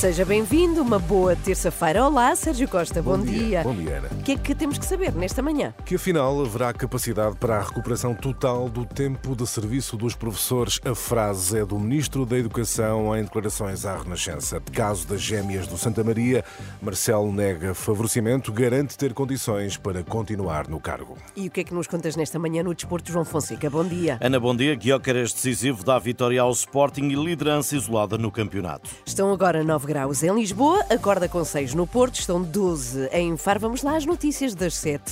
Seja 0.00 0.24
bem-vindo, 0.24 0.80
uma 0.80 0.98
boa 0.98 1.36
terça-feira. 1.36 2.02
Olá, 2.06 2.34
Sérgio 2.34 2.66
Costa, 2.66 3.02
bom, 3.02 3.18
Bom 3.18 3.22
dia. 3.22 3.62
Bom 3.62 3.74
dia, 3.74 3.98
Ana. 3.98 4.08
O 4.10 4.22
que 4.22 4.32
é 4.32 4.36
que 4.38 4.54
temos 4.54 4.78
que 4.78 4.86
saber 4.86 5.12
nesta 5.14 5.42
manhã? 5.42 5.74
Que 5.84 5.96
afinal 5.96 6.40
haverá 6.40 6.72
capacidade 6.72 7.36
para 7.36 7.58
a 7.58 7.62
recuperação 7.62 8.14
total 8.14 8.70
do 8.70 8.86
tempo 8.86 9.36
de 9.36 9.46
serviço 9.46 9.98
dos 9.98 10.14
professores. 10.14 10.80
A 10.86 10.94
frase 10.94 11.58
é 11.58 11.66
do 11.66 11.78
Ministro 11.78 12.24
da 12.24 12.38
Educação 12.38 13.14
em 13.14 13.24
declarações 13.24 13.84
à 13.84 13.94
Renascença. 13.94 14.58
Caso 14.72 15.06
das 15.06 15.20
gêmeas 15.20 15.66
do 15.66 15.76
Santa 15.76 16.02
Maria, 16.02 16.42
Marcelo 16.80 17.30
nega 17.30 17.74
favorecimento, 17.74 18.50
garante 18.50 18.96
ter 18.96 19.12
condições 19.12 19.76
para 19.76 20.02
continuar 20.02 20.66
no 20.66 20.80
cargo. 20.80 21.18
E 21.36 21.48
o 21.48 21.50
que 21.50 21.60
é 21.60 21.64
que 21.64 21.74
nos 21.74 21.86
contas 21.86 22.16
nesta 22.16 22.38
manhã 22.38 22.62
no 22.62 22.74
Desporto, 22.74 23.12
João 23.12 23.26
Fonseca? 23.26 23.68
Bom 23.68 23.84
dia. 23.84 24.16
Ana, 24.22 24.40
bom 24.40 24.56
dia. 24.56 24.74
Guiócaras 24.74 25.34
decisivo 25.34 25.84
dá 25.84 25.98
vitória 25.98 26.40
ao 26.40 26.50
Sporting 26.52 27.08
e 27.08 27.14
liderança 27.14 27.76
isolada 27.76 28.16
no 28.16 28.32
campeonato. 28.32 28.88
Estão 29.04 29.30
agora 29.30 29.62
9 29.62 29.89
graus 29.90 30.22
em 30.22 30.32
Lisboa, 30.32 30.84
acorda 30.88 31.28
com 31.28 31.44
6 31.44 31.74
no 31.74 31.84
Porto, 31.84 32.20
estão 32.20 32.40
12 32.40 33.08
em 33.12 33.36
Faro. 33.36 33.58
Vamos 33.58 33.82
lá 33.82 33.96
às 33.96 34.06
notícias 34.06 34.54
das 34.54 34.74
7. 34.74 35.02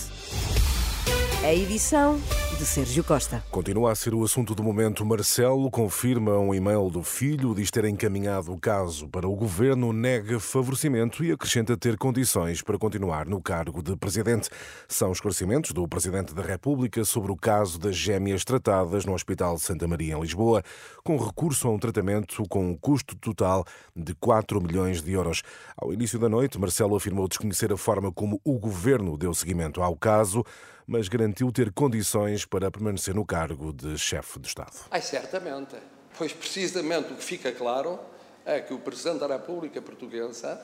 A 1.42 1.52
edição 1.52 2.20
de 2.58 2.66
Sérgio 2.66 3.04
Costa. 3.04 3.44
Continua 3.52 3.92
a 3.92 3.94
ser 3.94 4.12
o 4.12 4.24
assunto 4.24 4.52
do 4.52 4.64
momento. 4.64 5.06
Marcelo 5.06 5.70
confirma 5.70 6.36
um 6.38 6.52
e-mail 6.52 6.90
do 6.90 7.04
filho, 7.04 7.54
diz 7.54 7.70
ter 7.70 7.84
encaminhado 7.84 8.52
o 8.52 8.58
caso 8.58 9.06
para 9.08 9.28
o 9.28 9.36
governo, 9.36 9.92
nega 9.92 10.40
favorecimento 10.40 11.22
e 11.22 11.30
acrescenta 11.30 11.76
ter 11.76 11.96
condições 11.96 12.60
para 12.60 12.76
continuar 12.76 13.26
no 13.26 13.40
cargo 13.40 13.80
de 13.80 13.96
presidente. 13.96 14.50
São 14.88 15.12
esclarecimentos 15.12 15.70
do 15.70 15.86
presidente 15.86 16.34
da 16.34 16.42
República 16.42 17.04
sobre 17.04 17.30
o 17.30 17.36
caso 17.36 17.78
das 17.78 17.94
gêmeas 17.94 18.44
tratadas 18.44 19.04
no 19.04 19.14
Hospital 19.14 19.54
de 19.54 19.62
Santa 19.62 19.86
Maria, 19.86 20.16
em 20.16 20.20
Lisboa, 20.20 20.64
com 21.04 21.16
recurso 21.16 21.68
a 21.68 21.70
um 21.70 21.78
tratamento 21.78 22.42
com 22.48 22.70
um 22.70 22.76
custo 22.76 23.14
total 23.14 23.64
de 23.94 24.16
4 24.16 24.60
milhões 24.60 25.00
de 25.00 25.12
euros. 25.12 25.44
Ao 25.76 25.92
início 25.92 26.18
da 26.18 26.28
noite, 26.28 26.58
Marcelo 26.58 26.96
afirmou 26.96 27.28
desconhecer 27.28 27.72
a 27.72 27.76
forma 27.76 28.10
como 28.10 28.40
o 28.42 28.58
governo 28.58 29.16
deu 29.16 29.32
seguimento 29.32 29.80
ao 29.80 29.94
caso 29.94 30.44
mas 30.88 31.06
garantiu 31.06 31.52
ter 31.52 31.70
condições 31.70 32.46
para 32.46 32.70
permanecer 32.70 33.14
no 33.14 33.26
cargo 33.26 33.74
de 33.74 33.98
chefe 33.98 34.38
de 34.38 34.48
Estado. 34.48 34.72
Ai, 34.90 35.02
certamente. 35.02 35.76
Pois 36.16 36.32
precisamente 36.32 37.12
o 37.12 37.16
que 37.16 37.22
fica 37.22 37.52
claro 37.52 38.00
é 38.42 38.58
que 38.58 38.72
o 38.72 38.78
Presidente 38.78 39.20
da 39.20 39.26
República 39.26 39.82
Portuguesa 39.82 40.58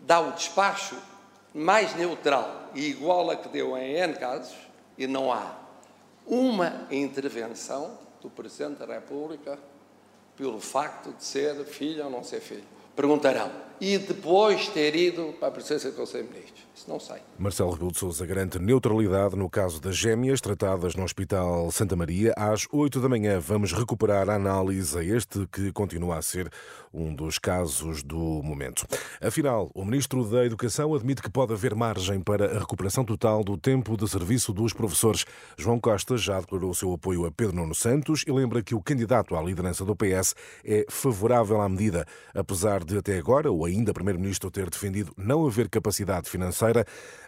dá 0.00 0.18
o 0.18 0.32
despacho 0.32 0.96
mais 1.54 1.94
neutral 1.94 2.70
e 2.74 2.88
igual 2.88 3.30
a 3.30 3.36
que 3.36 3.48
deu 3.48 3.78
em 3.78 3.94
N 3.94 4.14
casos 4.14 4.56
e 4.98 5.06
não 5.06 5.32
há 5.32 5.56
uma 6.26 6.88
intervenção 6.90 7.96
do 8.20 8.28
Presidente 8.28 8.80
da 8.80 8.94
República 8.94 9.56
pelo 10.36 10.60
facto 10.60 11.12
de 11.12 11.22
ser 11.22 11.64
filho 11.64 12.04
ou 12.04 12.10
não 12.10 12.24
ser 12.24 12.40
filho. 12.40 12.64
Perguntarão. 12.96 13.67
E 13.80 13.98
depois 13.98 14.68
ter 14.68 14.94
ido 14.96 15.34
para 15.38 15.48
a 15.48 15.50
presença 15.50 15.90
do 15.90 15.96
Conselho 15.96 16.24
de 16.24 16.30
Ministros. 16.30 16.68
Isso 16.74 16.88
não 16.88 17.00
sei. 17.00 17.16
Marcelo 17.36 17.72
Rebelo 17.72 17.90
de 17.90 17.98
Sousa 17.98 18.24
garante 18.24 18.58
neutralidade 18.58 19.34
no 19.34 19.50
caso 19.50 19.80
das 19.80 19.96
gêmeas 19.96 20.40
tratadas 20.40 20.94
no 20.94 21.02
Hospital 21.02 21.70
Santa 21.72 21.96
Maria. 21.96 22.32
Às 22.36 22.66
8 22.72 23.00
da 23.00 23.08
manhã 23.08 23.40
vamos 23.40 23.72
recuperar 23.72 24.30
a 24.30 24.34
análise 24.34 24.96
a 24.96 25.02
este 25.02 25.46
que 25.52 25.72
continua 25.72 26.18
a 26.18 26.22
ser 26.22 26.48
um 26.92 27.14
dos 27.14 27.38
casos 27.38 28.02
do 28.02 28.16
momento. 28.16 28.86
Afinal, 29.20 29.70
o 29.74 29.84
Ministro 29.84 30.24
da 30.24 30.44
Educação 30.44 30.94
admite 30.94 31.20
que 31.20 31.30
pode 31.30 31.52
haver 31.52 31.74
margem 31.74 32.20
para 32.20 32.56
a 32.56 32.58
recuperação 32.60 33.04
total 33.04 33.44
do 33.44 33.58
tempo 33.58 33.96
de 33.96 34.08
serviço 34.08 34.52
dos 34.52 34.72
professores. 34.72 35.24
João 35.56 35.80
Costa 35.80 36.16
já 36.16 36.40
declarou 36.40 36.72
seu 36.74 36.92
apoio 36.92 37.26
a 37.26 37.30
Pedro 37.30 37.56
Nuno 37.56 37.74
Santos 37.74 38.24
e 38.26 38.32
lembra 38.32 38.62
que 38.62 38.74
o 38.74 38.82
candidato 38.82 39.36
à 39.36 39.42
liderança 39.42 39.84
do 39.84 39.96
PS 39.96 40.34
é 40.64 40.86
favorável 40.88 41.60
à 41.60 41.68
medida, 41.68 42.06
apesar 42.32 42.84
de 42.84 42.98
até 42.98 43.18
agora 43.18 43.50
o 43.50 43.67
ainda 43.68 43.92
Primeiro-Ministro 43.92 44.50
ter 44.50 44.68
defendido 44.68 45.12
não 45.16 45.46
haver 45.46 45.68
capacidade 45.68 46.28
financeira. 46.28 46.84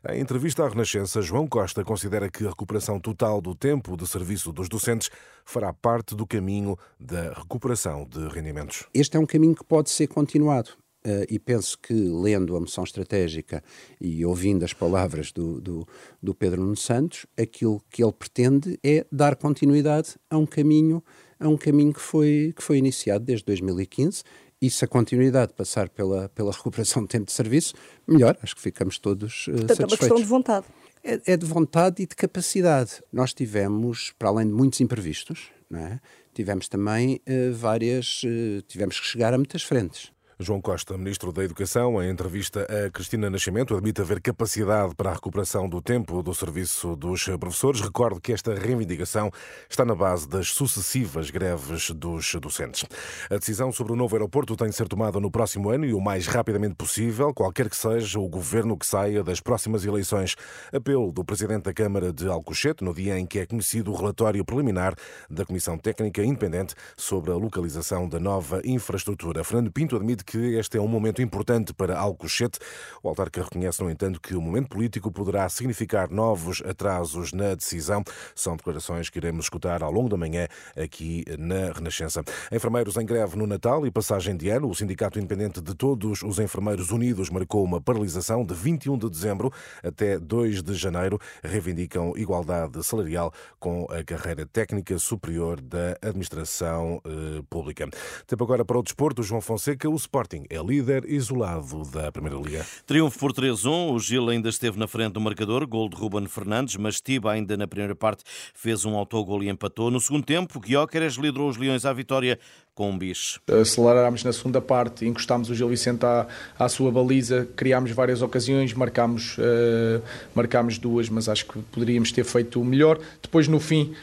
Em 0.08 0.20
entrevista 0.20 0.64
à 0.64 0.68
Renascença, 0.68 1.22
João 1.22 1.46
Costa 1.46 1.84
considera 1.84 2.30
que 2.30 2.44
a 2.44 2.48
recuperação 2.48 2.98
total 2.98 3.40
do 3.40 3.54
tempo 3.54 3.96
de 3.96 4.06
serviço 4.06 4.52
dos 4.52 4.68
docentes 4.68 5.10
fará 5.44 5.72
parte 5.72 6.14
do 6.14 6.26
caminho 6.26 6.78
da 6.98 7.32
recuperação 7.32 8.06
de 8.08 8.28
rendimentos. 8.28 8.86
Este 8.94 9.16
é 9.16 9.20
um 9.20 9.26
caminho 9.26 9.54
que 9.54 9.64
pode 9.64 9.90
ser 9.90 10.06
continuado. 10.06 10.70
Uh, 11.02 11.24
e 11.30 11.38
penso 11.38 11.78
que, 11.78 11.94
lendo 11.94 12.54
a 12.54 12.60
moção 12.60 12.84
estratégica 12.84 13.64
e 13.98 14.22
ouvindo 14.22 14.66
as 14.66 14.74
palavras 14.74 15.32
do, 15.32 15.58
do, 15.58 15.88
do, 16.22 16.34
Pedro 16.34 16.60
Nuno 16.60 16.76
Santos, 16.76 17.24
aquilo 17.38 17.82
que 17.88 18.04
ele 18.04 18.12
pretende 18.12 18.78
é 18.84 19.06
dar 19.10 19.34
continuidade 19.34 20.16
a 20.28 20.36
um 20.36 20.44
caminho, 20.44 21.02
a 21.38 21.48
um 21.48 21.56
caminho 21.56 21.94
que, 21.94 22.00
foi, 22.02 22.52
que 22.54 22.62
foi 22.62 22.76
iniciado 22.76 23.24
desde 23.24 23.46
2015 23.46 24.22
e 24.60 24.70
se 24.70 24.84
a 24.84 24.88
continuidade 24.88 25.52
passar 25.54 25.88
pela, 25.88 26.28
pela 26.30 26.52
recuperação 26.52 27.02
de 27.02 27.08
tempo 27.08 27.26
de 27.26 27.32
serviço, 27.32 27.74
melhor, 28.06 28.36
acho 28.42 28.54
que 28.54 28.62
ficamos 28.62 28.98
todos 28.98 29.46
uh, 29.46 29.52
Portanto, 29.52 29.68
satisfeitos. 29.68 29.80
é 29.80 29.84
uma 29.84 29.98
questão 29.98 30.16
de 30.16 30.24
vontade. 30.24 30.66
É, 31.02 31.32
é, 31.32 31.36
de 31.36 31.46
vontade 31.46 32.02
e 32.02 32.06
de 32.06 32.14
capacidade. 32.14 33.02
Nós 33.10 33.32
tivemos, 33.32 34.12
para 34.18 34.28
além 34.28 34.46
de 34.46 34.52
muitos 34.52 34.80
imprevistos, 34.82 35.48
é? 35.72 35.98
tivemos 36.34 36.68
também 36.68 37.22
uh, 37.26 37.54
várias, 37.54 38.22
uh, 38.24 38.60
tivemos 38.68 39.00
que 39.00 39.06
chegar 39.06 39.32
a 39.32 39.38
muitas 39.38 39.62
frentes. 39.62 40.12
João 40.42 40.58
Costa, 40.58 40.96
Ministro 40.96 41.30
da 41.32 41.44
Educação, 41.44 42.02
em 42.02 42.08
entrevista 42.08 42.66
a 42.66 42.90
Cristina 42.90 43.28
Nascimento, 43.28 43.76
admite 43.76 44.00
haver 44.00 44.22
capacidade 44.22 44.94
para 44.94 45.10
a 45.10 45.12
recuperação 45.12 45.68
do 45.68 45.82
tempo 45.82 46.22
do 46.22 46.32
serviço 46.34 46.96
dos 46.96 47.24
professores. 47.38 47.82
Recordo 47.82 48.18
que 48.18 48.32
esta 48.32 48.54
reivindicação 48.54 49.30
está 49.68 49.84
na 49.84 49.94
base 49.94 50.26
das 50.26 50.48
sucessivas 50.48 51.28
greves 51.28 51.90
dos 51.90 52.34
docentes. 52.36 52.86
A 53.28 53.36
decisão 53.36 53.70
sobre 53.70 53.92
o 53.92 53.96
novo 53.96 54.16
aeroporto 54.16 54.56
tem 54.56 54.70
de 54.70 54.74
ser 54.74 54.88
tomada 54.88 55.20
no 55.20 55.30
próximo 55.30 55.68
ano 55.68 55.84
e 55.84 55.92
o 55.92 56.00
mais 56.00 56.26
rapidamente 56.26 56.74
possível, 56.74 57.34
qualquer 57.34 57.68
que 57.68 57.76
seja 57.76 58.18
o 58.18 58.26
governo 58.26 58.78
que 58.78 58.86
saia 58.86 59.22
das 59.22 59.40
próximas 59.40 59.84
eleições. 59.84 60.36
Apelo 60.72 61.12
do 61.12 61.22
Presidente 61.22 61.64
da 61.64 61.74
Câmara 61.74 62.14
de 62.14 62.26
Alcochete, 62.26 62.82
no 62.82 62.94
dia 62.94 63.18
em 63.18 63.26
que 63.26 63.40
é 63.40 63.44
conhecido 63.44 63.92
o 63.92 63.94
relatório 63.94 64.42
preliminar 64.42 64.94
da 65.28 65.44
Comissão 65.44 65.76
Técnica 65.76 66.24
Independente 66.24 66.74
sobre 66.96 67.30
a 67.30 67.34
localização 67.34 68.08
da 68.08 68.18
nova 68.18 68.62
infraestrutura. 68.64 69.44
Fernando 69.44 69.70
Pinto 69.70 69.96
admite 69.96 70.29
que 70.30 70.54
este 70.54 70.78
é 70.78 70.80
um 70.80 70.86
momento 70.86 71.20
importante 71.20 71.74
para 71.74 71.98
Alcochete. 71.98 72.60
O 73.02 73.08
autarca 73.08 73.42
reconhece, 73.42 73.82
no 73.82 73.90
entanto, 73.90 74.20
que 74.20 74.36
o 74.36 74.40
momento 74.40 74.68
político 74.68 75.10
poderá 75.10 75.48
significar 75.48 76.08
novos 76.08 76.62
atrasos 76.64 77.32
na 77.32 77.56
decisão. 77.56 78.04
São 78.32 78.54
declarações 78.54 79.10
que 79.10 79.18
iremos 79.18 79.46
escutar 79.46 79.82
ao 79.82 79.90
longo 79.90 80.08
da 80.08 80.16
manhã 80.16 80.46
aqui 80.80 81.24
na 81.36 81.72
Renascença. 81.72 82.22
Enfermeiros 82.52 82.96
em 82.96 83.04
greve 83.04 83.36
no 83.36 83.44
Natal 83.44 83.84
e 83.84 83.90
passagem 83.90 84.36
de 84.36 84.48
ano. 84.50 84.70
O 84.70 84.74
Sindicato 84.74 85.18
Independente 85.18 85.60
de 85.60 85.74
Todos 85.74 86.22
os 86.22 86.38
Enfermeiros 86.38 86.92
Unidos 86.92 87.28
marcou 87.28 87.64
uma 87.64 87.80
paralisação 87.80 88.44
de 88.44 88.54
21 88.54 88.98
de 88.98 89.10
dezembro 89.10 89.52
até 89.82 90.16
2 90.16 90.62
de 90.62 90.74
janeiro. 90.74 91.18
Reivindicam 91.42 92.12
igualdade 92.16 92.80
salarial 92.84 93.32
com 93.58 93.84
a 93.90 94.04
carreira 94.04 94.46
técnica 94.46 94.96
superior 94.96 95.60
da 95.60 95.96
administração 96.00 97.02
eh, 97.04 97.42
pública. 97.50 97.88
Tempo 98.28 98.44
agora 98.44 98.64
para 98.64 98.78
o 98.78 98.82
desporto. 98.82 99.24
João 99.24 99.40
Fonseca, 99.40 99.90
o 99.90 99.96
Sport 99.96 100.19
Sporting 100.20 100.44
é 100.50 100.58
líder 100.58 101.10
isolado 101.10 101.82
da 101.90 102.12
Primeira 102.12 102.36
Liga. 102.36 102.66
Triunfo 102.84 103.18
por 103.18 103.32
3-1. 103.32 103.90
O 103.90 103.98
Gil 103.98 104.28
ainda 104.28 104.50
esteve 104.50 104.78
na 104.78 104.86
frente 104.86 105.14
do 105.14 105.20
marcador. 105.20 105.66
Gol 105.66 105.88
de 105.88 105.96
Ruben 105.96 106.26
Fernandes, 106.26 106.76
mas 106.76 107.00
Tiba 107.00 107.32
ainda 107.32 107.56
na 107.56 107.66
primeira 107.66 107.94
parte 107.94 108.22
fez 108.52 108.84
um 108.84 108.94
autogol 108.96 109.42
e 109.42 109.48
empatou. 109.48 109.90
No 109.90 109.98
segundo 109.98 110.24
tempo, 110.24 110.60
Guióqueres 110.60 111.14
liderou 111.14 111.48
os 111.48 111.56
Leões 111.56 111.86
à 111.86 111.92
vitória 111.94 112.38
com 112.74 112.90
um 112.90 112.98
bicho. 112.98 113.40
Acelerámos 113.50 114.22
na 114.22 114.32
segunda 114.32 114.60
parte, 114.60 115.06
encostámos 115.06 115.48
o 115.48 115.54
Gil 115.54 115.68
Vicente 115.70 116.04
à, 116.04 116.26
à 116.58 116.68
sua 116.68 116.92
baliza, 116.92 117.48
criámos 117.56 117.90
várias 117.92 118.20
ocasiões, 118.20 118.74
marcámos, 118.74 119.38
uh, 119.38 120.02
marcámos 120.34 120.76
duas, 120.76 121.08
mas 121.08 121.30
acho 121.30 121.46
que 121.46 121.58
poderíamos 121.72 122.12
ter 122.12 122.24
feito 122.24 122.62
melhor. 122.62 122.98
Depois, 123.22 123.48
no 123.48 123.58
fim, 123.58 123.94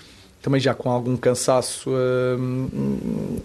também 0.48 0.62
já 0.62 0.74
com 0.74 0.90
algum 0.90 1.18
cansaço, 1.18 1.92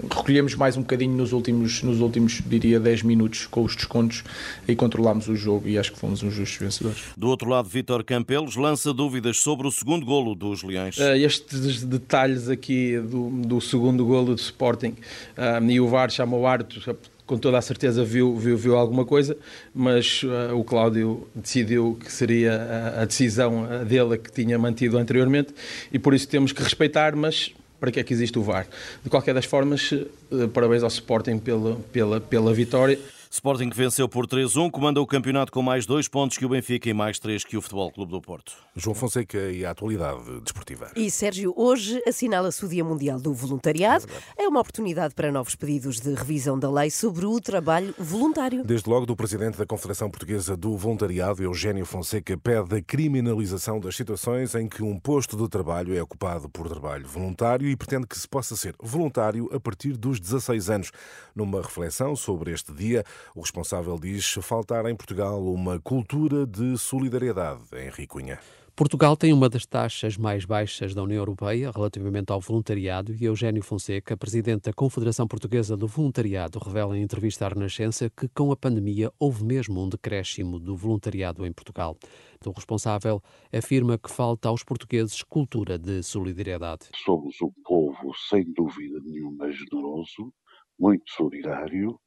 recolhemos 0.08 0.54
mais 0.54 0.76
um 0.76 0.82
bocadinho 0.82 1.16
nos 1.16 1.32
últimos, 1.32 1.82
nos 1.82 1.98
últimos, 1.98 2.40
diria, 2.46 2.78
10 2.78 3.02
minutos 3.02 3.44
com 3.44 3.64
os 3.64 3.74
descontos 3.74 4.22
e 4.68 4.76
controlámos 4.76 5.26
o 5.26 5.34
jogo 5.34 5.68
e 5.68 5.76
acho 5.76 5.90
que 5.92 5.98
fomos 5.98 6.22
uns 6.22 6.32
justos 6.32 6.60
vencedores. 6.60 7.02
Do 7.16 7.26
outro 7.26 7.50
lado, 7.50 7.68
Vítor 7.68 8.04
Campelos 8.04 8.54
lança 8.54 8.94
dúvidas 8.94 9.38
sobre 9.38 9.66
o 9.66 9.72
segundo 9.72 10.06
golo 10.06 10.36
dos 10.36 10.62
Leões. 10.62 10.96
Uh, 10.96 11.16
estes 11.16 11.82
detalhes 11.82 12.48
aqui 12.48 12.96
do, 13.00 13.30
do 13.30 13.60
segundo 13.60 14.04
golo 14.04 14.36
do 14.36 14.40
Sporting 14.40 14.94
uh, 15.36 15.68
e 15.68 15.80
o 15.80 15.88
VAR 15.88 16.08
chama 16.08 16.36
o 16.36 16.46
árbitro 16.46 16.80
com 17.26 17.38
toda 17.38 17.58
a 17.58 17.62
certeza 17.62 18.04
viu, 18.04 18.36
viu, 18.36 18.56
viu 18.56 18.76
alguma 18.76 19.04
coisa, 19.04 19.36
mas 19.74 20.22
uh, 20.22 20.56
o 20.56 20.64
Cláudio 20.64 21.26
decidiu 21.34 21.98
que 22.02 22.12
seria 22.12 22.54
a, 22.54 23.02
a 23.02 23.04
decisão 23.04 23.66
dele 23.86 24.18
que 24.18 24.30
tinha 24.30 24.58
mantido 24.58 24.98
anteriormente 24.98 25.54
e 25.92 25.98
por 25.98 26.14
isso 26.14 26.28
temos 26.28 26.52
que 26.52 26.62
respeitar, 26.62 27.14
mas 27.14 27.54
para 27.80 27.90
que 27.90 27.98
é 27.98 28.04
que 28.04 28.12
existe 28.12 28.38
o 28.38 28.42
VAR? 28.42 28.66
De 29.02 29.10
qualquer 29.10 29.34
das 29.34 29.44
formas, 29.44 29.90
uh, 29.90 30.48
parabéns 30.52 30.82
ao 30.82 30.88
Sporting 30.88 31.38
pela, 31.38 31.76
pela, 31.92 32.20
pela 32.20 32.54
vitória. 32.54 32.98
Sporting 33.32 33.70
que 33.70 33.76
venceu 33.78 34.06
por 34.06 34.26
3-1, 34.26 34.70
comanda 34.70 35.00
o 35.00 35.06
campeonato 35.06 35.50
com 35.50 35.62
mais 35.62 35.86
dois 35.86 36.06
pontos 36.06 36.36
que 36.36 36.44
o 36.44 36.50
Benfica 36.50 36.90
e 36.90 36.92
mais 36.92 37.18
três 37.18 37.42
que 37.42 37.56
o 37.56 37.62
Futebol 37.62 37.90
Clube 37.90 38.12
do 38.12 38.20
Porto. 38.20 38.52
João 38.76 38.94
Fonseca 38.94 39.50
e 39.50 39.64
a 39.64 39.70
atualidade 39.70 40.38
desportiva. 40.42 40.90
E 40.94 41.10
Sérgio, 41.10 41.54
hoje 41.56 42.02
assinala-se 42.06 42.62
o 42.62 42.68
Dia 42.68 42.84
Mundial 42.84 43.18
do 43.18 43.32
Voluntariado. 43.32 44.04
É, 44.36 44.44
é 44.44 44.48
uma 44.48 44.60
oportunidade 44.60 45.14
para 45.14 45.32
novos 45.32 45.54
pedidos 45.54 45.98
de 45.98 46.12
revisão 46.12 46.58
da 46.58 46.70
lei 46.70 46.90
sobre 46.90 47.24
o 47.24 47.40
trabalho 47.40 47.94
voluntário. 47.98 48.62
Desde 48.64 48.90
logo, 48.90 49.06
do 49.06 49.16
presidente 49.16 49.56
da 49.56 49.64
Confederação 49.64 50.10
Portuguesa 50.10 50.54
do 50.54 50.76
Voluntariado, 50.76 51.42
Eugênio 51.42 51.86
Fonseca, 51.86 52.36
pede 52.36 52.76
a 52.76 52.82
criminalização 52.82 53.80
das 53.80 53.96
situações 53.96 54.54
em 54.54 54.68
que 54.68 54.82
um 54.82 55.00
posto 55.00 55.38
de 55.38 55.48
trabalho 55.48 55.96
é 55.96 56.02
ocupado 56.02 56.50
por 56.50 56.68
trabalho 56.68 57.08
voluntário 57.08 57.66
e 57.66 57.74
pretende 57.76 58.06
que 58.06 58.18
se 58.18 58.28
possa 58.28 58.54
ser 58.56 58.74
voluntário 58.78 59.48
a 59.54 59.58
partir 59.58 59.96
dos 59.96 60.20
16 60.20 60.68
anos. 60.68 60.92
Numa 61.34 61.62
reflexão 61.62 62.14
sobre 62.14 62.52
este 62.52 62.74
dia, 62.74 63.02
o 63.34 63.40
responsável 63.40 63.98
diz 63.98 64.32
faltar 64.42 64.86
em 64.86 64.96
Portugal 64.96 65.42
uma 65.44 65.78
cultura 65.80 66.46
de 66.46 66.76
solidariedade. 66.78 67.62
Henrique 67.72 68.08
Cunha. 68.08 68.38
Portugal 68.74 69.14
tem 69.18 69.34
uma 69.34 69.50
das 69.50 69.66
taxas 69.66 70.16
mais 70.16 70.46
baixas 70.46 70.94
da 70.94 71.02
União 71.02 71.18
Europeia 71.18 71.70
relativamente 71.70 72.32
ao 72.32 72.40
voluntariado 72.40 73.14
e 73.14 73.26
Eugênio 73.26 73.62
Fonseca, 73.62 74.16
presidente 74.16 74.62
da 74.62 74.72
Confederação 74.72 75.28
Portuguesa 75.28 75.76
do 75.76 75.86
Voluntariado, 75.86 76.58
revela 76.58 76.96
em 76.96 77.02
entrevista 77.02 77.44
à 77.44 77.50
Renascença 77.50 78.08
que 78.08 78.26
com 78.28 78.50
a 78.50 78.56
pandemia 78.56 79.12
houve 79.18 79.44
mesmo 79.44 79.78
um 79.78 79.90
decréscimo 79.90 80.58
do 80.58 80.74
voluntariado 80.74 81.44
em 81.44 81.52
Portugal. 81.52 81.98
O 82.46 82.50
responsável 82.50 83.22
afirma 83.52 83.98
que 83.98 84.10
falta 84.10 84.48
aos 84.48 84.64
portugueses 84.64 85.22
cultura 85.22 85.78
de 85.78 86.02
solidariedade. 86.02 86.88
Somos 87.04 87.36
um 87.42 87.52
povo 87.62 88.14
sem 88.30 88.50
dúvida 88.54 89.00
nenhuma 89.04 89.52
generoso, 89.52 90.32
muito 90.80 91.04
solidário, 91.12 92.00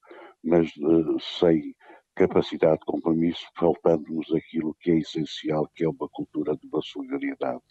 mas 0.46 0.70
uh, 0.78 1.20
sem 1.20 1.76
capacidade 2.16 2.80
de 2.80 2.86
compromisso, 2.86 3.46
faltando-nos 3.58 4.34
aquilo 4.34 4.76
que 4.80 4.92
é 4.92 5.00
essencial, 5.00 5.70
que 5.76 5.84
é 5.84 5.90
uma 5.90 6.08
cultura 6.10 6.56
de 6.56 6.66
uma 6.68 6.82
solidariedade. 6.82 7.62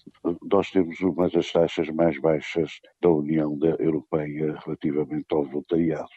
Nós 0.42 0.70
temos 0.70 1.00
uma 1.00 1.28
das 1.30 1.50
taxas 1.50 1.88
mais 1.88 2.20
baixas 2.20 2.78
da 3.00 3.08
União 3.08 3.58
Europeia 3.78 4.58
relativamente 4.64 5.26
ao 5.32 5.44
voluntariado. 5.44 6.10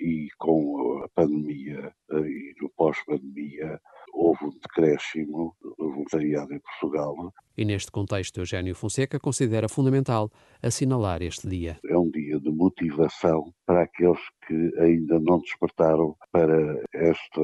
E 0.00 0.28
com 0.38 1.04
a 1.04 1.08
pandemia 1.10 1.94
eh, 2.10 2.18
e 2.18 2.54
no 2.60 2.68
pós-pandemia, 2.70 3.80
houve 4.12 4.46
um 4.46 4.50
decréscimo 4.50 5.54
do 5.62 5.74
voluntariado 5.78 6.52
em 6.52 6.58
Portugal. 6.58 7.32
E 7.56 7.64
neste 7.64 7.92
contexto, 7.92 8.38
Eugênio 8.40 8.74
Fonseca 8.74 9.20
considera 9.20 9.68
fundamental 9.68 10.30
assinalar 10.60 11.22
este 11.22 11.48
dia. 11.48 11.78
É 11.88 11.96
um 11.96 12.10
dia 12.10 12.40
de 12.40 12.50
motivação 12.50 13.52
para 13.72 13.84
aqueles 13.84 14.20
que 14.46 14.70
ainda 14.80 15.18
não 15.18 15.38
despertaram 15.38 16.14
para 16.30 16.84
esta, 16.92 17.40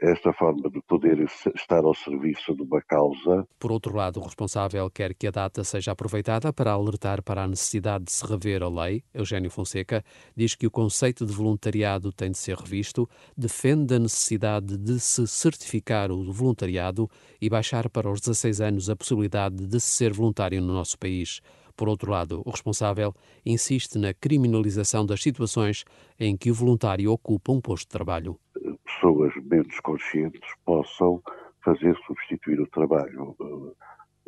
esta 0.00 0.32
forma 0.32 0.70
de 0.70 0.80
poder 0.88 1.18
estar 1.54 1.84
ao 1.84 1.94
serviço 1.94 2.54
de 2.54 2.62
uma 2.62 2.80
causa. 2.80 3.46
Por 3.58 3.70
outro 3.70 3.94
lado, 3.94 4.20
o 4.20 4.22
responsável 4.22 4.88
quer 4.90 5.12
que 5.12 5.26
a 5.26 5.30
data 5.30 5.62
seja 5.62 5.92
aproveitada 5.92 6.50
para 6.50 6.72
alertar 6.72 7.22
para 7.22 7.42
a 7.42 7.46
necessidade 7.46 8.04
de 8.04 8.12
se 8.12 8.26
rever 8.26 8.62
a 8.62 8.70
lei. 8.70 9.04
Eugênio 9.12 9.50
Fonseca 9.50 10.02
diz 10.34 10.54
que 10.54 10.66
o 10.66 10.70
conceito 10.70 11.26
de 11.26 11.32
voluntariado 11.34 12.10
tem 12.10 12.30
de 12.30 12.38
ser 12.38 12.56
revisto, 12.56 13.06
defende 13.36 13.96
a 13.96 13.98
necessidade 13.98 14.78
de 14.78 14.98
se 14.98 15.26
certificar 15.26 16.10
o 16.10 16.32
voluntariado 16.32 17.06
e 17.38 17.50
baixar 17.50 17.90
para 17.90 18.10
os 18.10 18.20
16 18.20 18.62
anos 18.62 18.88
a 18.88 18.96
possibilidade 18.96 19.66
de 19.66 19.78
se 19.78 19.90
ser 19.90 20.12
voluntário 20.14 20.62
no 20.62 20.72
nosso 20.72 20.98
país. 20.98 21.42
Por 21.76 21.88
outro 21.88 22.10
lado, 22.10 22.42
o 22.44 22.50
responsável 22.50 23.12
insiste 23.44 23.98
na 23.98 24.14
criminalização 24.14 25.04
das 25.04 25.22
situações 25.22 25.84
em 26.18 26.36
que 26.36 26.50
o 26.50 26.54
voluntário 26.54 27.10
ocupa 27.10 27.52
um 27.52 27.60
posto 27.60 27.86
de 27.86 27.92
trabalho. 27.92 28.38
Pessoas 28.84 29.32
menos 29.44 29.78
conscientes 29.80 30.48
possam 30.64 31.22
fazer 31.64 31.96
substituir 32.06 32.60
o 32.60 32.66
trabalho 32.68 33.34
uh, 33.40 33.74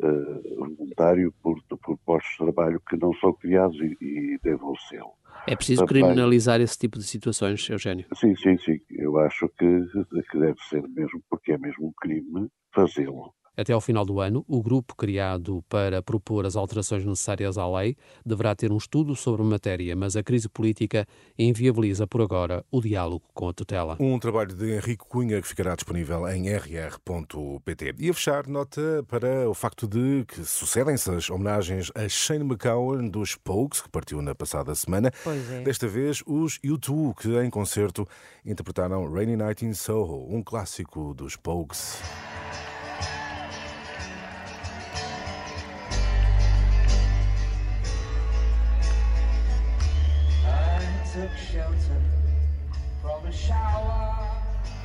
uh, 0.01 0.55
voluntário 0.57 1.33
por, 1.41 1.61
por, 1.63 1.97
postos 1.99 2.31
de 2.31 2.37
trabalho 2.37 2.81
que 2.89 2.97
não 2.97 3.13
são 3.15 3.31
criados 3.33 3.77
e, 3.79 3.97
e 4.01 4.39
devam 4.43 4.75
ser. 4.75 5.01
É 5.45 5.55
preciso 5.55 5.85
Também, 5.85 6.03
criminalizar 6.03 6.59
esse 6.59 6.77
tipo 6.77 6.97
de 6.97 7.05
situações, 7.05 7.69
Eugênio? 7.69 8.05
Sim, 8.15 8.35
sim, 8.35 8.57
sim. 8.57 8.79
Eu 8.89 9.17
acho 9.19 9.47
que, 9.49 9.81
que 10.29 10.39
deve 10.39 10.59
ser 10.67 10.81
mesmo, 10.89 11.21
porque 11.29 11.53
é 11.53 11.57
mesmo 11.57 11.87
um 11.87 11.93
crime 12.01 12.49
fazê-lo. 12.73 13.33
Até 13.57 13.73
ao 13.73 13.81
final 13.81 14.05
do 14.05 14.19
ano, 14.19 14.45
o 14.47 14.61
grupo 14.61 14.95
criado 14.95 15.63
para 15.67 15.99
propor 15.99 16.45
as 16.45 16.55
alterações 16.55 17.03
necessárias 17.03 17.57
à 17.57 17.67
lei 17.67 17.97
deverá 18.23 18.55
ter 18.55 18.71
um 18.71 18.77
estudo 18.77 19.15
sobre 19.15 19.41
a 19.41 19.45
matéria, 19.45 19.95
mas 19.95 20.15
a 20.15 20.21
crise 20.21 20.47
política 20.47 21.07
inviabiliza 21.39 22.05
por 22.05 22.21
agora 22.21 22.63
o 22.69 22.79
diálogo 22.79 23.25
com 23.33 23.49
a 23.49 23.53
tutela. 23.53 23.97
Um 23.99 24.19
trabalho 24.19 24.55
de 24.55 24.75
Henrique 24.75 25.03
Cunha 25.09 25.41
que 25.41 25.47
ficará 25.47 25.73
disponível 25.73 26.27
em 26.29 26.47
rr.pt. 26.49 27.95
E 27.97 28.09
a 28.11 28.13
fechar, 28.13 28.45
nota 28.45 29.03
para 29.07 29.49
o 29.49 29.55
facto 29.55 29.87
de 29.87 30.23
que 30.27 30.45
sucedem-se 30.45 31.09
as 31.09 31.27
homenagens 31.27 31.91
a 31.95 32.07
Shane 32.07 32.43
McCowan 32.43 33.07
dos 33.07 33.35
Pogues, 33.35 33.81
que 33.81 33.89
partiu 33.89 34.21
na 34.21 34.35
passada 34.35 34.75
semana. 34.75 35.11
É. 35.25 35.61
Desta 35.61 35.87
vez, 35.87 36.21
os 36.27 36.59
U2, 36.59 37.15
que 37.15 37.39
em 37.39 37.49
concerto 37.49 38.07
interpretaram 38.45 39.11
Rainy 39.11 39.35
Night 39.35 39.65
in 39.65 39.73
Soho, 39.73 40.27
um 40.29 40.43
clássico 40.43 41.15
dos 41.15 41.35
Pogues. 41.35 41.99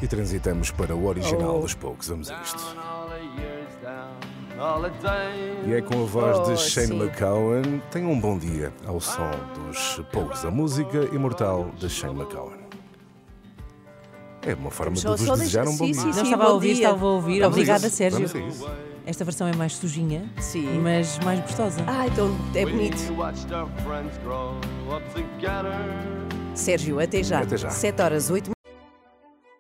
E 0.01 0.09
transitamos 0.09 0.71
para 0.71 0.97
o 0.97 1.07
original 1.07 1.59
oh. 1.59 1.61
dos 1.61 1.75
Pogues. 1.75 2.09
Vamos 2.09 2.31
a 2.31 2.43
isto. 2.43 2.77
E 5.65 5.73
é 5.73 5.81
com 5.81 6.03
a 6.03 6.07
voz 6.07 6.39
oh, 6.39 6.53
de 6.53 6.59
Shane 6.59 6.89
sim. 6.89 7.01
McCowan. 7.01 7.81
Tenham 7.91 8.11
um 8.11 8.21
bom 8.21 8.37
dia 8.37 8.73
ao 8.87 9.01
som 9.01 9.31
dos 9.55 10.03
Pogues, 10.13 10.45
a 10.45 10.51
música 10.51 11.09
imortal 11.15 11.71
de 11.79 11.89
Shane 11.89 12.19
McCowan. 12.19 12.59
É 14.45 14.55
uma 14.55 14.71
forma 14.71 14.97
de 14.97 15.07
vos 15.07 15.21
desejar 15.21 15.69
um 15.69 15.77
bom 15.77 15.87
sim, 15.87 15.93
dia. 15.93 16.01
Sim, 16.01 16.13
sim, 16.13 16.19
não 16.19 16.25
estava 16.25 16.45
a 16.45 16.53
ouvir, 16.53 16.73
estava 16.73 17.05
a 17.05 17.09
ouvir. 17.09 17.45
Obrigada, 17.45 17.89
Sérgio. 17.89 18.29
Esta 19.05 19.25
versão 19.25 19.49
é 19.49 19.55
mais 19.55 19.75
sujinha, 19.75 20.31
Sim. 20.39 20.81
mas 20.81 21.19
mais 21.21 21.41
gostosa. 21.41 21.85
Ah, 21.89 22.07
então 22.07 22.37
é 22.55 22.65
bonito. 22.65 22.99
Sérgio, 26.55 27.01
até 27.01 27.23
já. 27.23 27.41
Até 27.41 27.57
já. 27.57 27.71
7 27.71 28.03
horas 28.03 28.31
8 28.31 28.51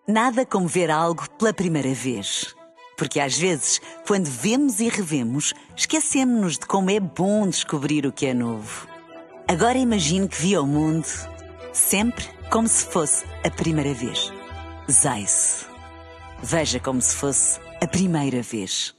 Nada 0.06 0.44
como 0.44 0.66
ver 0.66 0.90
algo 0.90 1.28
pela 1.38 1.52
primeira 1.52 1.94
vez. 1.94 2.54
Porque 2.98 3.18
às 3.18 3.36
vezes, 3.36 3.80
quando 4.06 4.26
vemos 4.26 4.78
e 4.80 4.88
revemos, 4.88 5.54
esquecemos-nos 5.76 6.58
de 6.58 6.66
como 6.66 6.90
é 6.90 7.00
bom 7.00 7.48
descobrir 7.48 8.06
o 8.06 8.12
que 8.12 8.26
é 8.26 8.34
novo. 8.34 8.86
Agora 9.48 9.78
imagine 9.78 10.28
que 10.28 10.40
viu 10.40 10.62
o 10.62 10.66
mundo 10.66 11.06
sempre 11.72 12.24
como 12.50 12.68
se 12.68 12.84
fosse 12.84 13.24
a 13.44 13.50
primeira 13.50 13.94
vez. 13.94 14.32
Zais. 14.90 15.66
Veja 16.42 16.78
como 16.78 17.00
se 17.00 17.14
fosse 17.16 17.58
a 17.80 17.86
primeira 17.86 18.42
vez. 18.42 18.94